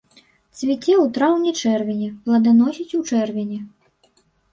Цвіце 0.59 0.93
ў 0.93 1.03
траўні-чэрвені, 1.17 2.07
пладаносіць 2.29 2.95
у 3.01 3.03
чэрвені. 3.13 3.59